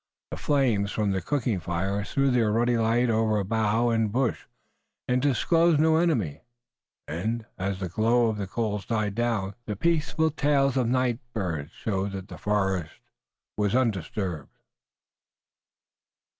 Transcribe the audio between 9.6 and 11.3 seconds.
the peaceful tails of the night